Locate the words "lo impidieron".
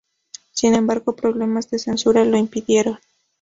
2.25-2.97